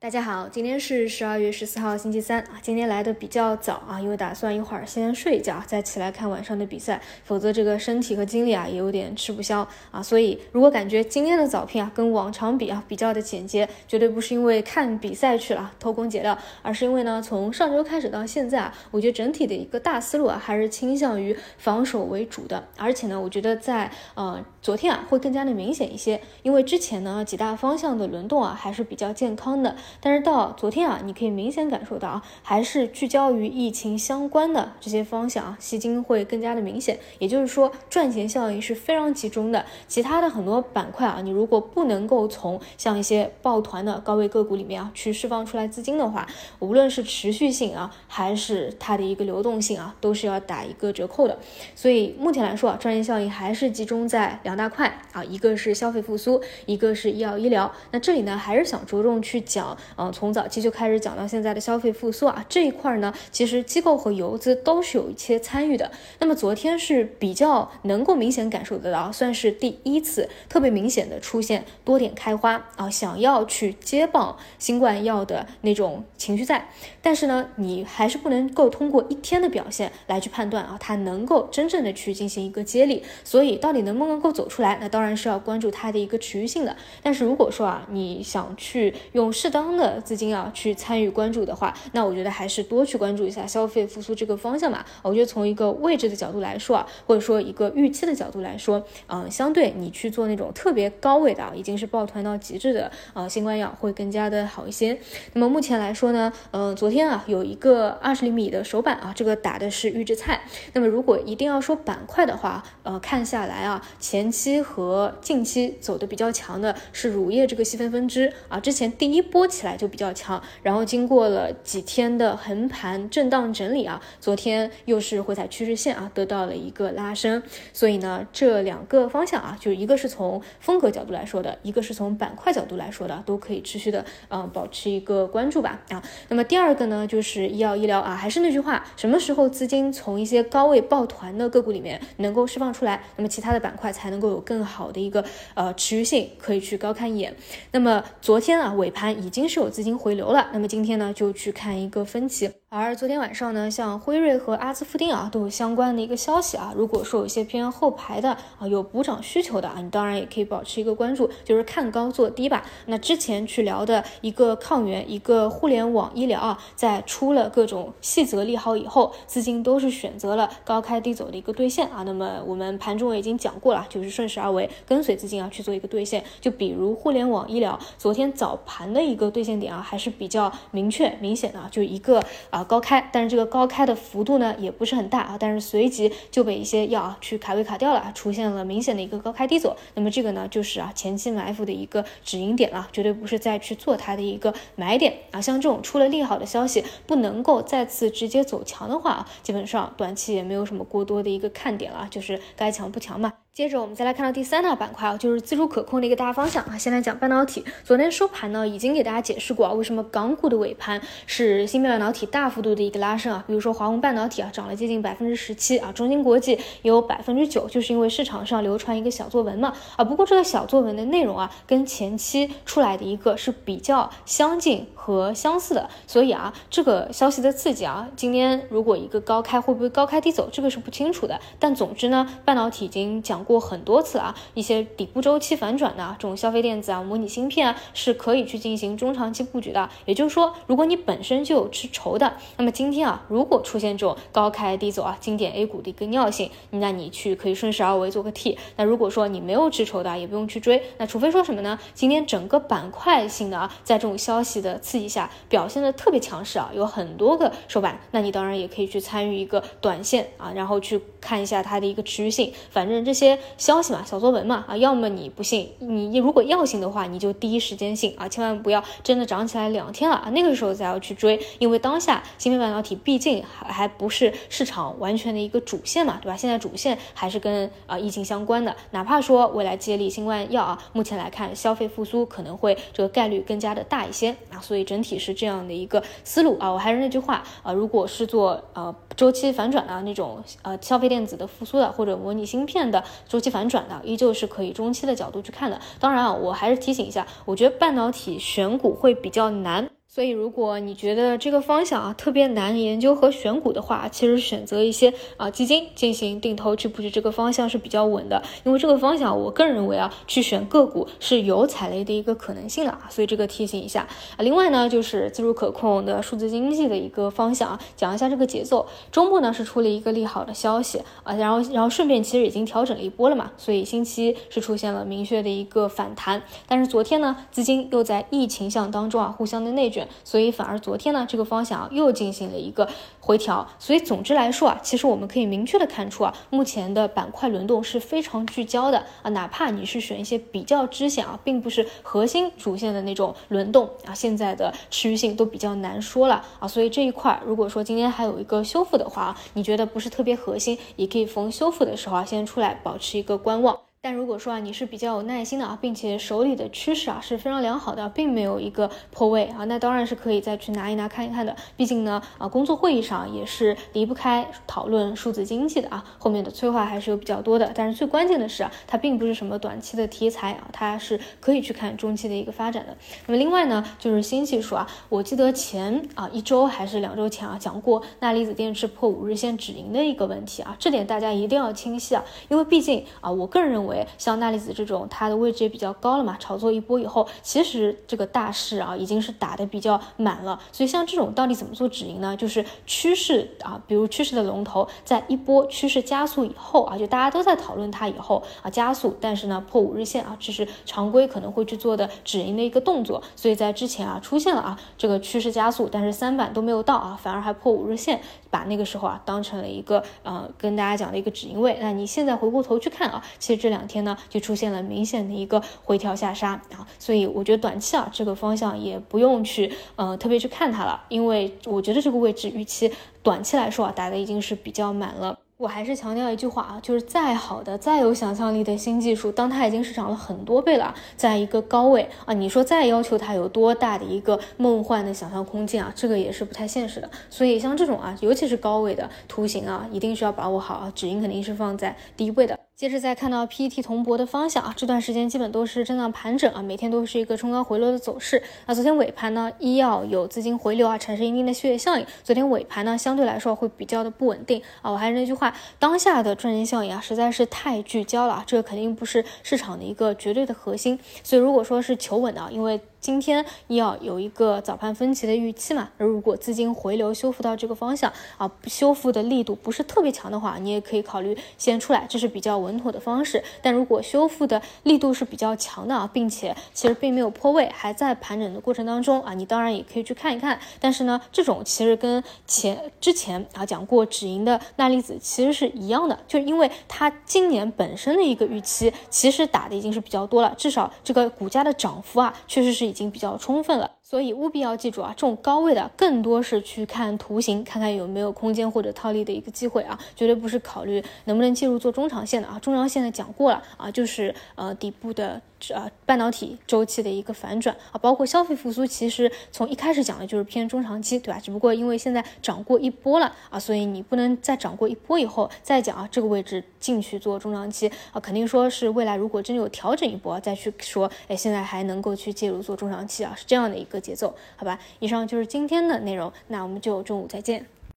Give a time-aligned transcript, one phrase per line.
[0.00, 2.60] 大家好，今天是十二月十四号，星期三啊。
[2.62, 10.00] 今天来的比较早啊，因为打算一会儿先睡一觉，再起来看晚上的比赛，否则这个身体和精力啊也有点吃不消啊。
[10.00, 29.74] 所以如果感觉今天的早评啊跟往常比啊比较的简洁，绝对不是因为看比赛去了偷工减料，而是因为呢从上周开始到现在啊，我觉得整体的一个大思路啊还是倾向于防守为主的，而且呢，我觉得在呃昨天啊会更加的明显一些，因为之前呢几大方向的轮动啊还是比较健康的。
[30.00, 36.98] 但是到昨天啊，你可以明显感受到啊，还是聚焦于疫情相关的这些方向啊，吸金会更加的明显。
[37.18, 39.64] 也就是说，赚钱效应是非常集中的。
[39.86, 46.26] 其他的很多板块啊，你如果不能够从像一些抱团的高位个股里面啊去释放出来资金的话，
[46.58, 51.38] 无论是持续性啊，还是它的一个流动性啊，都是要打一个折扣的。
[51.74, 57.72] 所以目前来说啊，赚钱效应还是集中在两大块啊，一个是消费复苏，一个是医药医疗。
[57.92, 59.77] 那这里呢，还是想着重去讲。
[59.96, 65.90] 啊，从早期就开始讲到现在的消费复苏啊，这一块呢，其实机构和游资都是有一些参与的。
[66.18, 76.68] 那么昨天是比较能够明显感受得到，算是第一次特别明显的出现多点开花啊，想要去接棒新冠药的那种情绪在。
[77.02, 83.02] 但是呢，你还是不能够通过一天的表现来去判断啊，它能够真正的去进行一个接力。
[83.24, 86.76] 所以到底能不能够走出来，那当然是要关注它的一个持续性的。
[87.02, 94.84] 但是如果说啊，你想去用适当的资金啊去参与关注的话，那我觉得还是多去关注一下消费复苏这个方向嘛。
[95.02, 104.98] 我觉得从一个位置的角度来说啊，或者说一个预期的角度来说，嗯，相对你去做那种特别高位的啊，已经是抱团到极致的呃新冠药会更加的好一些。
[105.32, 110.40] 那么目前来说呢，嗯，昨天啊有一个二十厘米的首板啊，这个打的是预制菜。
[110.72, 127.42] 那么如果一定要说板块的话，呃，看下来啊，前期和近期走的比较强的是乳业这个细分分支啊，之前第一波起来就比较强，然后经过了几天的横盘震荡整理啊，昨天又是回踩趋势线啊，得到了一个拉升。
[127.72, 136.00] 所以呢，这两个方向啊，就一个是从风格角度来说的，一个是从板块角度来说的，都可以持续的嗯保持一个关注吧啊。
[136.28, 147.34] 那么第二个呢，就是医药医疗啊，还是那句话，什么时候资金从一些高位抱团的个股里面能够释放出来，那么其他的板块才能够有更好的一个呃持续性，可以去高看一眼。
[147.72, 152.50] 那么昨天啊尾盘已经是有资金回流了，那么今天呢就去看一个分歧。
[152.70, 162.62] 而昨天晚上呢，像辉瑞和阿兹夫定啊都有相关的一个消息啊，如果说有一些偏后排的啊有补涨需求的啊，你当然也可以保持一个关注，就是看高做低吧。
[162.84, 172.02] 那之前去聊的一个抗原，一个互联网医疗啊，在出了各种细则利好以后，资金都是选择了高开低走的一个兑现啊。
[172.02, 176.22] 那么我们盘中也已经讲过了，就是顺势而为，跟随资金啊去做一个兑现。
[176.38, 182.57] 就比如互联网医疗，昨天早盘的一个兑现点啊，还是比较明确明显的，就一个啊。
[182.58, 189.76] 啊，高开，但是这个高开的幅度呢也不是很大啊，但是随即就被一些药啊去卡位卡掉了，出现了明显的一个高开低走。
[189.94, 195.40] 那么这个呢就是啊前期埋伏的一个止盈点了，绝对不是再去做它的一个买点啊。
[195.40, 203.32] 像这种出了利好的消息，不能够再次直接走强的话啊，基本上短期也没有什么过多的一个看点了，就是该强不强嘛。
[203.54, 206.78] 接着我们再来看到第三大板块啊，就是自主可控的一个大方向啊。
[206.78, 213.42] 先来讲半导体，昨天收盘呢，已经给大家解释过啊，为什么港股的尾盘是芯片半导体大幅度的一个拉升啊。
[213.48, 220.04] 比如说华虹半导体啊，涨了接近百分之十七啊，中芯国际有百分之九，就是因为市场上流传一个小作文嘛啊。
[220.04, 231.40] 不过这个小作文的内容啊，跟前期出来的一个是比较相近和相似的，所以啊，这个消息的刺激啊，今天如果一个高开会不会高开低走，这个是不清楚的。
[231.58, 233.37] 但总之呢，半导体已经讲。
[233.44, 239.88] 过很多次啊，一些底部周期反转的啊这种消费电子啊、模拟芯片啊，是可以去进行中长期布局的。
[240.04, 248.58] 也就是说，如果你本身就有吃筹的，那么今天啊，如果出现这种高开低走啊，经典 A 股的一个尿性，那你去可以顺势而为做个 T。
[248.76, 250.82] 那如果说你没有吃筹的，也不用去追。
[250.98, 251.78] 那除非说什么呢？
[251.94, 262.52] 今天整个板块性的啊，在这种消息的刺激下，表现的特别强势啊，有很多个收板，那你当然也可以去参与一个短线啊，然后去看一下它的一个持续性。
[262.70, 263.27] 反正这些。
[263.36, 276.36] 些消息嘛，小作文嘛，啊，要么你不信，你如果要信的话，你就第一时间信啊，千万不要真的涨起来两天了啊，那个时候才要去追，因为当下芯片半导体毕竟还还不是市场完全的一个主线嘛，对吧？
[276.36, 286.70] 现在主线还是跟啊疫情相关的，哪怕说未来接力新冠药啊，目前来看消费复苏可能会这个概率更加的大一些啊，所以整体是这样的一个思路啊。
[286.70, 295.80] 我还是那句话啊，如果是做呃周期反转啊那种呃消费电子的复苏的或者模拟芯片的周期反转的，依旧是可以中期的角度去看的。
[295.98, 299.88] 当然啊，我还是提醒一下，我觉得半导体选股会比较难。
[300.18, 308.42] 所以，如果你觉得这个方向啊特别难研究和选股的话，其实选择一些啊基金进行定投去布局这个方向是比较稳的。
[308.64, 313.06] 因为这个方向，我个人认为啊，去选个股是有踩雷的一个可能性的啊。
[313.08, 314.38] 所以这个提醒一下啊。
[314.38, 318.88] 另外呢，就是自主可控的数字经济的一个方向啊，讲一下这个节奏。
[319.12, 326.42] 中部呢是出了一个利好的消息啊，然后然后顺便其实已经调整了一波了嘛，所以星期是出现了明确的一个反弹。
[326.66, 330.07] 但是昨天呢，资金又在疫情向当中啊互相的内卷。
[330.24, 332.88] 所以反而昨天呢，这个方向又进行了一个
[333.20, 333.66] 回调。
[333.78, 346.68] 所以总之来说啊，其实我们可以明确的看出啊，目前的板块轮动是非常聚焦的啊，哪怕你是选一些比较支线啊，并不是核心主线的那种轮动啊，现在的持续性都比较难说了啊。
[346.68, 353.87] 所以这一块，如果说今天还有一个修复的话啊，你觉得不是特别核心，也可以逢修复的时候啊，先出来保持一个观望。
[354.00, 361.56] 但如果说啊，你是比较有耐心的啊，并且手里的趋势啊是非常良好的，并没有一个破位啊，那当然是可以再去拿一拿看一看的。
[361.76, 367.72] 毕竟呢，啊，工作会议上也是离不开讨论数字经济的啊，后面的催化还是有比较多的。
[367.74, 372.96] 但是最关键的是啊，它并不是什么短期的题材啊，它是可以去看中期的一个发展的。
[373.26, 383.87] 那么另外呢，就是新技术啊，我记得前啊一周还是两周前啊讲过钠离子电池破五日线止盈的一个问题啊，这点大家一定要清晰啊，因为毕竟啊，我个人认为。
[383.88, 390.60] 为像钠离子这种，它的位置也比较高了嘛，炒作一波以后，其实这个大势啊已经是打的比较满了。
[390.70, 392.36] 所以像这种到底怎么做止盈呢？
[392.36, 403.22] 就是趋势啊，比如趋势的龙头在一波趋势加速以后啊，就大家都在讨论它以后啊加速，但是呢破五日线啊，这是常规可能会去做的止盈的一个动作。
[403.34, 411.76] 所以在之前啊出现了啊这个趋势加速，但是三板都没有到啊，反而还破五日线，把那个时候啊当成了一个呃跟大家讲的一个止盈位。
[411.80, 413.88] 那你现在回过头去看啊，其实这两。
[413.88, 422.92] 天呢，就出现了明显的一个回调下杀啊，所以我觉得短期啊，这个方向也不用去呃特别去看它了，因为我觉得这个位置预期
[423.22, 425.38] 短期来说啊，打的已经是比较满了。
[425.58, 437.10] 我还是强调一句话啊，就是再好的、再有想象力的新技术，当它已经市场了很多倍了，在一个高位啊，你说再要求它有多大的一个梦幻的想象空间啊，这个也是不太现实的。
[437.28, 442.57] 所以像这种啊，尤其是高位的图形啊，一定是要把握好啊，止盈肯定是放在低位的。
[442.78, 448.40] 接着再看到 PET 铜箔的方向啊，这段时间基本都是震荡盘整啊，每天都是一个冲高回落的走势。
[448.66, 452.06] 那昨天尾盘呢，医药有资金回流啊，产生一定的血液效应。
[452.22, 454.92] 昨天尾盘呢，相对来说会比较的不稳定啊。
[454.92, 460.96] 我还是那句话，当下的赚钱效应啊，实在是太聚焦了，这个肯定不是市场的一个绝对的核心。
[461.24, 473.42] 所以如果说是求稳的，因为今天要有一个早盘分歧的预期嘛，而如果资金回流修复到这个方向啊，修复的力度不是特别强的话，你也可以考虑先出来，这是比较稳妥的方式。
[473.62, 480.58] 但如果修复的力度是比较强的啊，并且其实并没有破位，还在盘整的过程当中啊，你当然也可以去看一看。
[480.80, 492.87] 但是呢，这种其实跟前之前啊讲过止盈的钠离子其实是一样的，就是因为它今年本身的一个预期其实打的已经是比较多了，至少这个股价的涨幅啊，确实是。
[492.88, 502.58] 已经比较充分了，所以务必要记住啊，这种高位的更多是去看图形，看看有没有空间或者套利的一个机会啊，绝对不是考虑能不能介入做中长线的啊。
[502.58, 505.42] 中长线的讲过了啊，就是呃底部的。
[505.74, 511.40] 呃，半导体周期的一个反转啊，包括消费复苏，其实从一开始讲的就是偏中长期，对吧？
[511.40, 524.78] 只不过因为现在涨过一波了啊，所以你不能再涨过一波以后再讲啊，这个位置进去做中长期啊，肯定说是未来如果真有调整一波再去说，哎，现在还能够去介入做中长期啊，是这样的一个节奏，好吧？
[524.98, 527.66] 以上就是今天的内容，那我们就中午再见。